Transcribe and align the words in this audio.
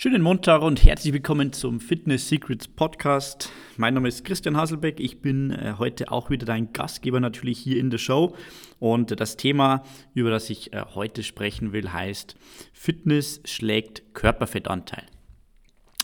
Schönen 0.00 0.22
Montag 0.22 0.62
und 0.62 0.84
herzlich 0.84 1.12
willkommen 1.12 1.52
zum 1.52 1.80
Fitness 1.80 2.28
Secrets 2.28 2.68
Podcast. 2.68 3.50
Mein 3.76 3.94
Name 3.94 4.06
ist 4.06 4.24
Christian 4.24 4.56
Haselbeck. 4.56 5.00
Ich 5.00 5.22
bin 5.22 5.50
äh, 5.50 5.74
heute 5.76 6.12
auch 6.12 6.30
wieder 6.30 6.46
dein 6.46 6.72
Gastgeber 6.72 7.18
natürlich 7.18 7.58
hier 7.58 7.80
in 7.80 7.90
der 7.90 7.98
Show. 7.98 8.36
Und 8.78 9.18
das 9.18 9.36
Thema, 9.36 9.82
über 10.14 10.30
das 10.30 10.50
ich 10.50 10.72
äh, 10.72 10.84
heute 10.94 11.24
sprechen 11.24 11.72
will, 11.72 11.92
heißt 11.92 12.36
Fitness 12.72 13.40
schlägt 13.44 14.14
Körperfettanteil. 14.14 15.02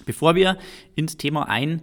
Bevor 0.07 0.35
wir 0.35 0.59
ins 0.97 1.17
Thema 1.17 1.49
ein 1.49 1.81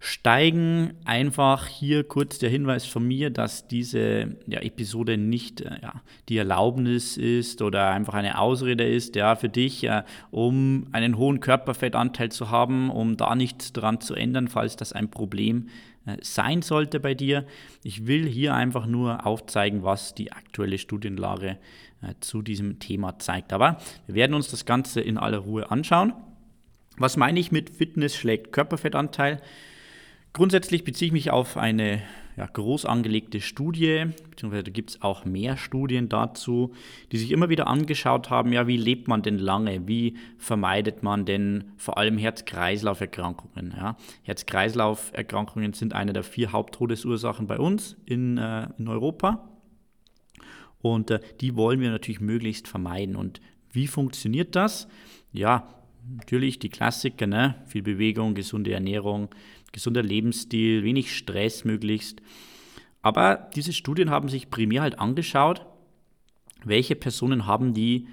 steigen. 0.00 0.94
Einfach 1.04 1.66
hier 1.66 2.04
kurz 2.04 2.38
der 2.38 2.50
Hinweis 2.50 2.86
von 2.86 3.06
mir, 3.06 3.30
dass 3.30 3.68
diese 3.68 4.36
ja, 4.46 4.60
Episode 4.60 5.18
nicht 5.18 5.60
äh, 5.60 5.78
ja, 5.82 6.02
die 6.28 6.38
Erlaubnis 6.38 7.16
ist 7.18 7.62
oder 7.62 7.90
einfach 7.90 8.14
eine 8.14 8.38
Ausrede 8.38 8.88
ist 8.88 9.14
ja, 9.14 9.36
für 9.36 9.50
dich, 9.50 9.84
äh, 9.84 10.02
um 10.30 10.88
einen 10.92 11.18
hohen 11.18 11.40
Körperfettanteil 11.40 12.32
zu 12.32 12.50
haben, 12.50 12.90
um 12.90 13.18
da 13.18 13.34
nichts 13.34 13.72
dran 13.72 14.00
zu 14.00 14.14
ändern, 14.14 14.48
falls 14.48 14.74
das 14.74 14.94
ein 14.94 15.10
Problem 15.10 15.68
äh, 16.06 16.16
sein 16.22 16.62
sollte 16.62 16.98
bei 16.98 17.14
dir. 17.14 17.44
Ich 17.84 18.06
will 18.06 18.26
hier 18.26 18.54
einfach 18.54 18.86
nur 18.86 19.26
aufzeigen, 19.26 19.82
was 19.82 20.14
die 20.14 20.32
aktuelle 20.32 20.78
Studienlage 20.78 21.58
äh, 22.00 22.14
zu 22.20 22.40
diesem 22.40 22.78
Thema 22.78 23.18
zeigt. 23.18 23.52
Aber 23.52 23.76
wir 24.06 24.14
werden 24.14 24.32
uns 24.32 24.50
das 24.50 24.64
Ganze 24.64 25.02
in 25.02 25.18
aller 25.18 25.38
Ruhe 25.38 25.70
anschauen. 25.70 26.14
Was 26.96 27.18
meine 27.18 27.38
ich 27.38 27.52
mit 27.52 27.68
Fitness 27.68 28.16
schlägt 28.16 28.52
Körperfettanteil? 28.52 29.42
Grundsätzlich 30.32 30.84
beziehe 30.84 31.08
ich 31.08 31.12
mich 31.12 31.30
auf 31.30 31.56
eine 31.56 32.02
ja, 32.36 32.46
groß 32.46 32.86
angelegte 32.86 33.40
Studie, 33.40 34.06
beziehungsweise 34.30 34.64
da 34.64 34.70
gibt 34.70 34.90
es 34.90 35.02
auch 35.02 35.24
mehr 35.24 35.56
Studien 35.56 36.08
dazu, 36.08 36.72
die 37.12 37.18
sich 37.18 37.32
immer 37.32 37.48
wieder 37.48 37.66
angeschaut 37.66 38.30
haben, 38.30 38.52
ja, 38.52 38.66
wie 38.66 38.76
lebt 38.76 39.08
man 39.08 39.22
denn 39.22 39.38
lange, 39.38 39.88
wie 39.88 40.16
vermeidet 40.38 41.02
man 41.02 41.24
denn 41.24 41.72
vor 41.76 41.98
allem 41.98 42.16
Herz-Kreislauf-Erkrankungen. 42.16 43.74
Ja? 43.76 43.96
Herz-Kreislauf-Erkrankungen 44.22 45.72
sind 45.72 45.94
eine 45.94 46.12
der 46.12 46.22
vier 46.22 46.52
Haupttodesursachen 46.52 47.46
bei 47.46 47.58
uns 47.58 47.96
in, 48.06 48.38
äh, 48.38 48.68
in 48.78 48.88
Europa 48.88 49.48
und 50.80 51.10
äh, 51.10 51.20
die 51.40 51.56
wollen 51.56 51.80
wir 51.80 51.90
natürlich 51.90 52.20
möglichst 52.20 52.68
vermeiden. 52.68 53.16
Und 53.16 53.40
wie 53.72 53.86
funktioniert 53.86 54.56
das? 54.56 54.88
Ja, 55.32 55.68
natürlich 56.16 56.58
die 56.58 56.68
Klassiker, 56.68 57.26
ne? 57.26 57.54
viel 57.66 57.82
Bewegung, 57.82 58.34
gesunde 58.34 58.72
Ernährung, 58.72 59.28
gesunder 59.72 60.02
Lebensstil, 60.02 60.82
wenig 60.84 61.16
Stress 61.16 61.64
möglichst. 61.64 62.20
Aber 63.02 63.50
diese 63.54 63.72
Studien 63.72 64.10
haben 64.10 64.28
sich 64.28 64.50
primär 64.50 64.82
halt 64.82 64.98
angeschaut, 64.98 65.66
welche 66.64 66.96
Personen 66.96 67.46
haben 67.46 67.72
die 67.72 68.08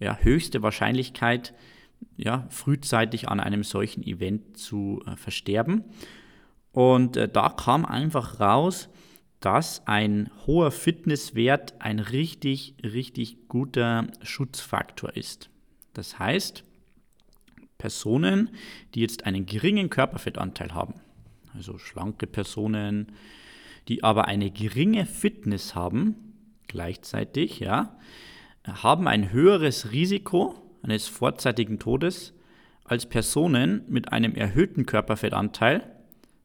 ja, 0.00 0.16
höchste 0.18 0.62
Wahrscheinlichkeit, 0.62 1.54
ja, 2.16 2.46
frühzeitig 2.50 3.28
an 3.28 3.40
einem 3.40 3.62
solchen 3.62 4.02
Event 4.02 4.58
zu 4.58 5.02
äh, 5.06 5.16
versterben. 5.16 5.84
Und 6.72 7.16
äh, 7.16 7.28
da 7.28 7.48
kam 7.50 7.84
einfach 7.86 8.40
raus, 8.40 8.88
dass 9.40 9.86
ein 9.86 10.30
hoher 10.46 10.70
Fitnesswert 10.70 11.74
ein 11.80 11.98
richtig, 11.98 12.74
richtig 12.82 13.48
guter 13.48 14.08
Schutzfaktor 14.22 15.14
ist. 15.16 15.50
Das 15.92 16.18
heißt, 16.18 16.64
Personen, 17.84 18.48
die 18.94 19.02
jetzt 19.02 19.26
einen 19.26 19.44
geringen 19.44 19.90
Körperfettanteil 19.90 20.72
haben, 20.72 20.94
also 21.52 21.76
schlanke 21.76 22.26
Personen, 22.26 23.12
die 23.88 24.02
aber 24.02 24.24
eine 24.24 24.50
geringe 24.50 25.04
Fitness 25.04 25.74
haben, 25.74 26.32
gleichzeitig, 26.66 27.60
ja, 27.60 27.94
haben 28.66 29.06
ein 29.06 29.32
höheres 29.32 29.92
Risiko 29.92 30.54
eines 30.80 31.08
vorzeitigen 31.08 31.78
Todes 31.78 32.32
als 32.84 33.04
Personen 33.04 33.82
mit 33.86 34.12
einem 34.12 34.34
erhöhten 34.34 34.86
Körperfettanteil 34.86 35.86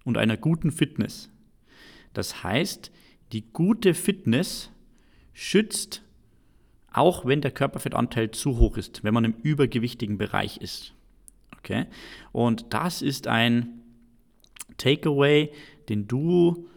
und 0.03 0.17
einer 0.17 0.35
guten 0.35 0.73
Fitness. 0.73 1.29
Das 2.11 2.43
heißt, 2.43 2.91
die 3.31 3.49
gute 3.53 3.93
Fitness 3.93 4.71
schützt, 5.31 6.03
auch 6.91 7.25
wenn 7.25 7.39
der 7.39 7.51
Körperfettanteil 7.51 8.31
zu 8.31 8.57
hoch 8.57 8.75
ist, 8.75 9.05
wenn 9.05 9.13
man 9.13 9.23
im 9.23 9.35
übergewichtigen 9.41 10.17
Bereich 10.17 10.57
ist. 10.57 10.95
Okay? 11.59 11.85
Und 12.31 12.73
das 12.73 13.01
ist 13.01 13.27
ein 13.27 13.81
Takeaway, 14.77 15.51
den 15.89 16.07
du 16.07 16.67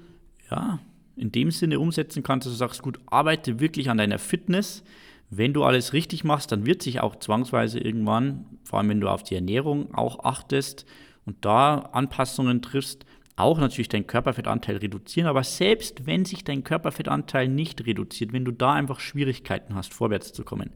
ja, 0.50 0.80
in 1.16 1.32
dem 1.32 1.50
Sinne 1.50 1.78
umsetzen 1.78 2.22
kannst, 2.22 2.46
dass 2.46 2.54
du 2.54 2.58
sagst, 2.58 2.82
gut, 2.82 2.98
arbeite 3.06 3.60
wirklich 3.60 3.90
an 3.90 3.98
deiner 3.98 4.18
Fitness. 4.18 4.82
Wenn 5.30 5.54
du 5.54 5.64
alles 5.64 5.92
richtig 5.92 6.24
machst, 6.24 6.52
dann 6.52 6.66
wird 6.66 6.82
sich 6.82 7.00
auch 7.00 7.16
zwangsweise 7.16 7.78
irgendwann, 7.78 8.44
vor 8.64 8.78
allem 8.78 8.90
wenn 8.90 9.00
du 9.00 9.08
auf 9.08 9.22
die 9.22 9.34
Ernährung 9.34 9.94
auch 9.94 10.24
achtest 10.24 10.84
und 11.24 11.44
da 11.44 11.76
Anpassungen 11.92 12.60
triffst, 12.60 13.06
auch 13.36 13.58
natürlich 13.58 13.88
deinen 13.88 14.06
Körperfettanteil 14.06 14.76
reduzieren. 14.76 15.28
Aber 15.28 15.42
selbst 15.42 16.06
wenn 16.06 16.24
sich 16.24 16.44
dein 16.44 16.64
Körperfettanteil 16.64 17.48
nicht 17.48 17.86
reduziert, 17.86 18.32
wenn 18.32 18.44
du 18.44 18.52
da 18.52 18.74
einfach 18.74 19.00
Schwierigkeiten 19.00 19.74
hast, 19.74 19.94
vorwärts 19.94 20.32
zu 20.32 20.44
kommen, 20.44 20.70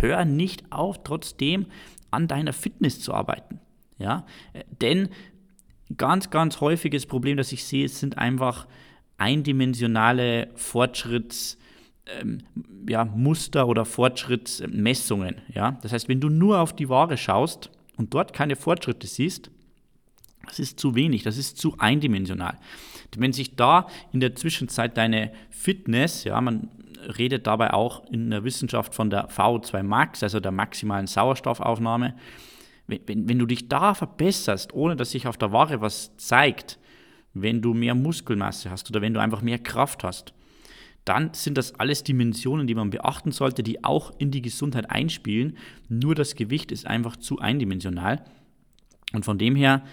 hör 0.00 0.24
nicht 0.24 0.72
auf, 0.72 1.02
trotzdem 1.04 1.66
an 2.10 2.28
deiner 2.28 2.52
Fitness 2.52 3.00
zu 3.00 3.12
arbeiten. 3.14 3.60
Ja? 3.98 4.24
Denn 4.80 5.08
ganz, 5.96 6.30
ganz 6.30 6.60
häufiges 6.60 7.06
Problem, 7.06 7.36
das 7.36 7.52
ich 7.52 7.64
sehe, 7.64 7.88
sind 7.88 8.18
einfach 8.18 8.66
eindimensionale 9.16 10.48
Fortschritts- 10.56 11.56
ähm, 12.20 12.38
ja, 12.88 13.04
Muster 13.04 13.68
oder 13.68 13.84
Fortschrittsmessungen. 13.84 15.36
Ja? 15.52 15.78
Das 15.82 15.92
heißt, 15.92 16.08
wenn 16.08 16.20
du 16.20 16.28
nur 16.28 16.60
auf 16.60 16.74
die 16.74 16.88
Waage 16.88 17.16
schaust 17.16 17.70
und 17.96 18.14
dort 18.14 18.32
keine 18.32 18.56
Fortschritte 18.56 19.06
siehst, 19.06 19.50
das 20.46 20.58
ist 20.58 20.80
zu 20.80 20.94
wenig, 20.94 21.22
das 21.24 21.36
ist 21.36 21.58
zu 21.58 21.76
eindimensional. 21.78 22.58
Wenn 23.16 23.32
sich 23.32 23.56
da 23.56 23.86
in 24.12 24.20
der 24.20 24.34
Zwischenzeit 24.34 24.96
deine 24.96 25.32
Fitness, 25.50 26.24
ja, 26.24 26.40
man 26.40 26.68
redet 27.18 27.46
dabei 27.46 27.72
auch 27.72 28.04
in 28.10 28.30
der 28.30 28.44
Wissenschaft 28.44 28.94
von 28.94 29.10
der 29.10 29.28
VO2 29.28 29.82
Max, 29.82 30.22
also 30.22 30.40
der 30.40 30.52
maximalen 30.52 31.06
Sauerstoffaufnahme. 31.06 32.14
Wenn, 32.86 33.00
wenn, 33.06 33.28
wenn 33.28 33.38
du 33.38 33.46
dich 33.46 33.68
da 33.68 33.94
verbesserst, 33.94 34.72
ohne 34.74 34.96
dass 34.96 35.10
sich 35.10 35.26
auf 35.26 35.36
der 35.36 35.52
Waage 35.52 35.80
was 35.80 36.16
zeigt, 36.16 36.78
wenn 37.34 37.62
du 37.62 37.74
mehr 37.74 37.94
Muskelmasse 37.94 38.70
hast 38.70 38.90
oder 38.90 39.00
wenn 39.00 39.14
du 39.14 39.20
einfach 39.20 39.42
mehr 39.42 39.58
Kraft 39.58 40.04
hast, 40.04 40.34
dann 41.04 41.32
sind 41.32 41.56
das 41.56 41.74
alles 41.74 42.02
Dimensionen, 42.04 42.66
die 42.66 42.74
man 42.74 42.90
beachten 42.90 43.32
sollte, 43.32 43.62
die 43.62 43.82
auch 43.82 44.12
in 44.18 44.30
die 44.30 44.42
Gesundheit 44.42 44.90
einspielen. 44.90 45.56
Nur 45.88 46.14
das 46.14 46.34
Gewicht 46.34 46.70
ist 46.70 46.86
einfach 46.86 47.16
zu 47.16 47.38
eindimensional. 47.38 48.24
Und 49.14 49.24
von 49.24 49.38
dem 49.38 49.56
her 49.56 49.84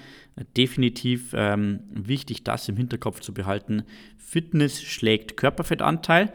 definitiv 0.58 1.34
ähm, 1.34 1.80
wichtig, 1.90 2.44
das 2.44 2.68
im 2.68 2.76
Hinterkopf 2.76 3.22
zu 3.22 3.34
behalten. 3.34 3.84
Fitness 4.18 4.84
schlägt 4.84 5.38
Körperfettanteil. 5.38 6.34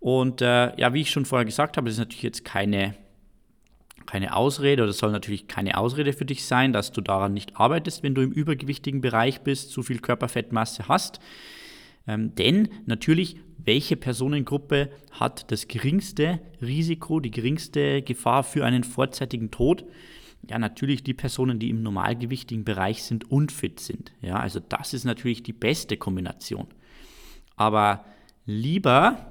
Und 0.00 0.40
äh, 0.40 0.76
ja, 0.78 0.94
wie 0.94 1.02
ich 1.02 1.10
schon 1.10 1.26
vorher 1.26 1.44
gesagt 1.44 1.76
habe, 1.76 1.86
das 1.86 1.94
ist 1.94 2.00
natürlich 2.00 2.22
jetzt 2.22 2.44
keine, 2.44 2.94
keine 4.06 4.34
Ausrede 4.34 4.82
oder 4.82 4.92
soll 4.94 5.12
natürlich 5.12 5.46
keine 5.46 5.76
Ausrede 5.76 6.14
für 6.14 6.24
dich 6.24 6.44
sein, 6.46 6.72
dass 6.72 6.90
du 6.90 7.02
daran 7.02 7.34
nicht 7.34 7.56
arbeitest, 7.56 8.02
wenn 8.02 8.14
du 8.14 8.22
im 8.22 8.32
übergewichtigen 8.32 9.02
Bereich 9.02 9.42
bist, 9.42 9.70
zu 9.70 9.82
viel 9.82 10.00
Körperfettmasse 10.00 10.88
hast. 10.88 11.20
Ähm, 12.08 12.34
denn 12.34 12.70
natürlich, 12.86 13.36
welche 13.58 13.94
Personengruppe 13.96 14.88
hat 15.12 15.50
das 15.52 15.68
geringste 15.68 16.40
Risiko, 16.62 17.20
die 17.20 17.30
geringste 17.30 18.00
Gefahr 18.00 18.42
für 18.42 18.64
einen 18.64 18.84
vorzeitigen 18.84 19.50
Tod? 19.50 19.84
Ja, 20.48 20.58
natürlich 20.58 21.04
die 21.04 21.12
Personen, 21.12 21.58
die 21.58 21.68
im 21.68 21.82
normalgewichtigen 21.82 22.64
Bereich 22.64 23.02
sind 23.02 23.30
und 23.30 23.52
fit 23.52 23.80
sind. 23.80 24.12
Ja, 24.22 24.36
also 24.36 24.60
das 24.60 24.94
ist 24.94 25.04
natürlich 25.04 25.42
die 25.42 25.52
beste 25.52 25.98
Kombination. 25.98 26.68
Aber 27.56 28.06
lieber 28.46 29.29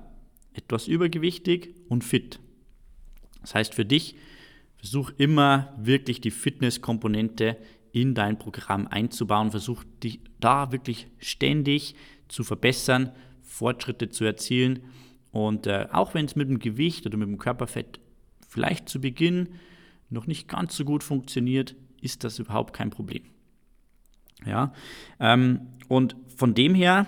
etwas 0.60 0.88
übergewichtig 0.88 1.74
und 1.88 2.04
fit. 2.04 2.40
Das 3.42 3.56
heißt 3.56 3.74
für 3.74 3.86
dich, 3.86 4.16
versuch 4.78 5.12
immer 5.18 5.74
wirklich 5.78 6.22
die 6.22 6.32
Fitnesskomponente 6.32 7.58
in 7.92 8.14
dein 8.14 8.38
Programm 8.38 8.88
einzubauen. 8.88 9.52
Versuch 9.52 9.84
dich 10.04 10.20
da 10.40 10.72
wirklich 10.72 11.08
ständig 11.20 11.96
zu 12.28 12.44
verbessern, 12.44 13.12
Fortschritte 13.42 14.10
zu 14.10 14.26
erzielen. 14.26 14.84
Und 15.32 15.68
äh, 15.68 15.88
auch 15.92 16.14
wenn 16.14 16.26
es 16.26 16.36
mit 16.36 16.50
dem 16.50 16.60
Gewicht 16.60 17.06
oder 17.06 17.18
mit 17.18 17.28
dem 17.28 17.38
Körperfett 17.38 18.00
vielleicht 18.48 18.90
zu 18.90 19.02
Beginn 19.02 19.50
noch 20.10 20.28
nicht 20.28 20.48
ganz 20.48 20.76
so 20.76 20.86
gut 20.86 21.04
funktioniert, 21.04 21.76
ist 22.02 22.24
das 22.24 22.40
überhaupt 22.40 22.74
kein 22.74 22.90
Problem. 22.90 23.24
Ja, 24.46 24.74
ähm, 25.20 25.68
und 25.88 26.16
von 26.36 26.54
dem 26.54 26.74
her 26.74 27.08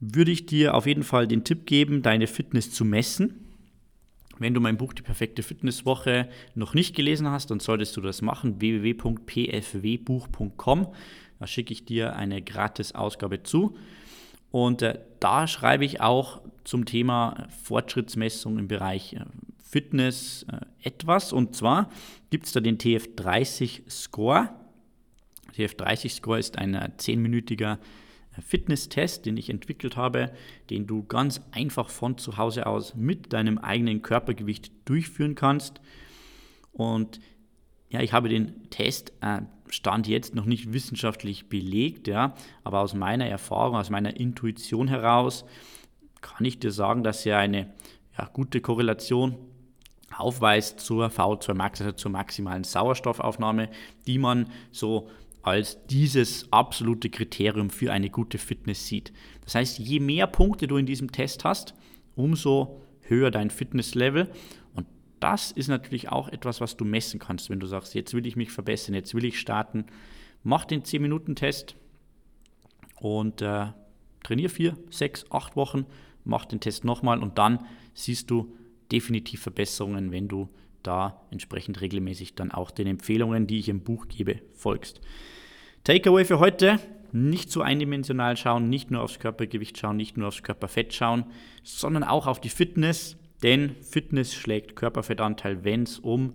würde 0.00 0.30
ich 0.30 0.46
dir 0.46 0.74
auf 0.74 0.86
jeden 0.86 1.02
Fall 1.02 1.26
den 1.26 1.44
Tipp 1.44 1.66
geben, 1.66 2.00
deine 2.02 2.26
Fitness 2.26 2.72
zu 2.72 2.84
messen. 2.84 3.44
Wenn 4.38 4.54
du 4.54 4.60
mein 4.60 4.76
Buch 4.76 4.92
Die 4.92 5.02
perfekte 5.02 5.42
Fitnesswoche 5.42 6.28
noch 6.54 6.74
nicht 6.74 6.94
gelesen 6.94 7.28
hast, 7.28 7.50
dann 7.50 7.58
solltest 7.60 7.96
du 7.96 8.00
das 8.00 8.22
machen. 8.22 8.60
www.pfwbuch.com. 8.60 10.86
Da 11.40 11.46
schicke 11.46 11.72
ich 11.72 11.84
dir 11.84 12.16
eine 12.16 12.42
gratis 12.42 12.94
Ausgabe 12.94 13.42
zu. 13.42 13.76
Und 14.50 14.82
äh, 14.82 14.98
da 15.20 15.46
schreibe 15.46 15.84
ich 15.84 16.00
auch 16.00 16.40
zum 16.64 16.84
Thema 16.84 17.48
Fortschrittsmessung 17.64 18.58
im 18.58 18.68
Bereich 18.68 19.14
äh, 19.14 19.24
Fitness 19.62 20.46
äh, 20.50 20.60
etwas. 20.82 21.32
Und 21.32 21.56
zwar 21.56 21.90
gibt 22.30 22.46
es 22.46 22.52
da 22.52 22.60
den 22.60 22.78
TF30 22.78 23.90
Score. 23.90 24.50
TF30 25.56 26.10
Score 26.10 26.38
ist 26.38 26.56
ein 26.56 26.92
zehnminütiger 26.98 27.78
Fitnesstest, 28.42 29.26
den 29.26 29.36
ich 29.36 29.50
entwickelt 29.50 29.96
habe, 29.96 30.32
den 30.70 30.86
du 30.86 31.04
ganz 31.04 31.40
einfach 31.52 31.90
von 31.90 32.18
zu 32.18 32.36
Hause 32.36 32.66
aus 32.66 32.94
mit 32.94 33.32
deinem 33.32 33.58
eigenen 33.58 34.02
Körpergewicht 34.02 34.72
durchführen 34.84 35.34
kannst. 35.34 35.80
Und 36.72 37.20
ja, 37.90 38.00
ich 38.00 38.12
habe 38.12 38.28
den 38.28 38.70
Test 38.70 39.12
äh, 39.20 39.40
Stand 39.70 40.06
jetzt 40.06 40.34
noch 40.34 40.44
nicht 40.44 40.72
wissenschaftlich 40.72 41.48
belegt, 41.48 42.08
ja, 42.08 42.34
aber 42.64 42.80
aus 42.80 42.94
meiner 42.94 43.26
Erfahrung, 43.26 43.76
aus 43.76 43.90
meiner 43.90 44.18
Intuition 44.18 44.88
heraus 44.88 45.44
kann 46.20 46.44
ich 46.44 46.58
dir 46.58 46.72
sagen, 46.72 47.02
dass 47.02 47.24
er 47.26 47.38
eine 47.38 47.72
ja, 48.16 48.28
gute 48.32 48.60
Korrelation 48.60 49.36
aufweist 50.16 50.80
zur 50.80 51.08
V2 51.08 51.54
Max, 51.54 51.80
also 51.80 51.92
zur 51.92 52.10
maximalen 52.10 52.64
Sauerstoffaufnahme, 52.64 53.68
die 54.06 54.18
man 54.18 54.50
so 54.70 55.08
als 55.42 55.84
dieses 55.86 56.52
absolute 56.52 57.10
Kriterium 57.10 57.70
für 57.70 57.92
eine 57.92 58.10
gute 58.10 58.38
Fitness 58.38 58.86
sieht. 58.86 59.12
Das 59.44 59.54
heißt, 59.54 59.78
je 59.78 60.00
mehr 60.00 60.26
Punkte 60.26 60.66
du 60.66 60.76
in 60.76 60.86
diesem 60.86 61.12
Test 61.12 61.44
hast, 61.44 61.74
umso 62.16 62.82
höher 63.02 63.30
dein 63.30 63.50
Fitnesslevel. 63.50 64.30
Und 64.74 64.86
das 65.20 65.52
ist 65.52 65.68
natürlich 65.68 66.10
auch 66.10 66.28
etwas, 66.28 66.60
was 66.60 66.76
du 66.76 66.84
messen 66.84 67.18
kannst, 67.18 67.50
wenn 67.50 67.60
du 67.60 67.66
sagst, 67.66 67.94
jetzt 67.94 68.14
will 68.14 68.26
ich 68.26 68.36
mich 68.36 68.50
verbessern, 68.50 68.94
jetzt 68.94 69.14
will 69.14 69.24
ich 69.24 69.38
starten. 69.38 69.86
Mach 70.42 70.64
den 70.64 70.82
10-Minuten-Test 70.82 71.76
und 73.00 73.42
äh, 73.42 73.66
trainier 74.22 74.50
4, 74.50 74.76
6, 74.90 75.26
8 75.30 75.56
Wochen, 75.56 75.86
mach 76.24 76.44
den 76.44 76.60
Test 76.60 76.84
nochmal 76.84 77.22
und 77.22 77.38
dann 77.38 77.64
siehst 77.94 78.30
du 78.30 78.54
definitiv 78.92 79.42
Verbesserungen, 79.42 80.12
wenn 80.12 80.28
du 80.28 80.48
da 80.82 81.22
entsprechend 81.30 81.80
regelmäßig 81.80 82.34
dann 82.34 82.50
auch 82.50 82.70
den 82.70 82.86
Empfehlungen, 82.86 83.46
die 83.46 83.58
ich 83.58 83.68
im 83.68 83.80
Buch 83.80 84.08
gebe, 84.08 84.40
folgst. 84.54 85.00
Takeaway 85.84 86.24
für 86.24 86.38
heute, 86.38 86.78
nicht 87.12 87.50
zu 87.50 87.62
eindimensional 87.62 88.36
schauen, 88.36 88.68
nicht 88.68 88.90
nur 88.90 89.02
aufs 89.02 89.18
Körpergewicht 89.18 89.78
schauen, 89.78 89.96
nicht 89.96 90.16
nur 90.16 90.28
aufs 90.28 90.42
Körperfett 90.42 90.92
schauen, 90.92 91.24
sondern 91.62 92.04
auch 92.04 92.26
auf 92.26 92.40
die 92.40 92.50
Fitness, 92.50 93.16
denn 93.42 93.76
Fitness 93.82 94.34
schlägt 94.34 94.76
Körperfettanteil, 94.76 95.64
wenn 95.64 95.84
es 95.84 95.98
um 95.98 96.34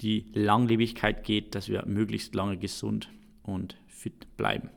die 0.00 0.26
Langlebigkeit 0.34 1.24
geht, 1.24 1.54
dass 1.54 1.68
wir 1.68 1.84
möglichst 1.86 2.34
lange 2.34 2.58
gesund 2.58 3.08
und 3.42 3.76
fit 3.86 4.36
bleiben. 4.36 4.70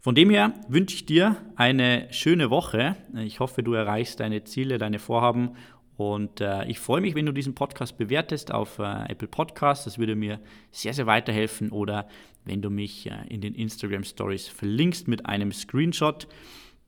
Von 0.00 0.14
dem 0.14 0.30
her 0.30 0.54
wünsche 0.68 0.94
ich 0.94 1.04
dir 1.04 1.36
eine 1.56 2.06
schöne 2.12 2.48
Woche. 2.48 2.96
Ich 3.24 3.40
hoffe, 3.40 3.64
du 3.64 3.72
erreichst 3.72 4.20
deine 4.20 4.44
Ziele, 4.44 4.78
deine 4.78 5.00
Vorhaben 5.00 5.56
und 5.96 6.40
äh, 6.42 6.66
ich 6.66 6.78
freue 6.78 7.00
mich, 7.00 7.14
wenn 7.14 7.26
du 7.26 7.32
diesen 7.32 7.54
Podcast 7.54 7.96
bewertest 7.96 8.52
auf 8.52 8.78
äh, 8.78 9.10
Apple 9.10 9.28
Podcasts. 9.28 9.84
Das 9.84 9.98
würde 9.98 10.14
mir 10.14 10.40
sehr, 10.70 10.92
sehr 10.92 11.06
weiterhelfen. 11.06 11.70
Oder 11.70 12.06
wenn 12.44 12.60
du 12.60 12.68
mich 12.68 13.10
äh, 13.10 13.14
in 13.28 13.40
den 13.40 13.54
Instagram 13.54 14.04
Stories 14.04 14.46
verlinkst 14.46 15.08
mit 15.08 15.26
einem 15.26 15.52
Screenshot, 15.52 16.28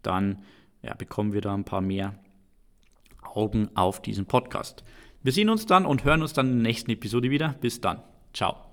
dann 0.02 0.42
ja, 0.82 0.94
bekommen 0.94 1.32
wir 1.32 1.40
da 1.40 1.54
ein 1.54 1.64
paar 1.64 1.80
mehr 1.80 2.18
Augen 3.22 3.70
auf 3.74 4.02
diesen 4.02 4.26
Podcast. 4.26 4.84
Wir 5.22 5.32
sehen 5.32 5.48
uns 5.48 5.66
dann 5.66 5.86
und 5.86 6.04
hören 6.04 6.22
uns 6.22 6.34
dann 6.34 6.48
in 6.48 6.56
der 6.56 6.62
nächsten 6.64 6.90
Episode 6.90 7.30
wieder. 7.30 7.54
Bis 7.60 7.80
dann. 7.80 8.02
Ciao. 8.34 8.67